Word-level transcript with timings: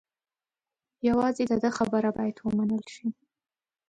یوازې 1.09 1.43
د 1.47 1.53
ده 1.63 1.69
خبره 1.77 2.09
باید 2.17 2.37
و 2.39 2.47
منل 2.57 2.83
شي. 2.93 3.07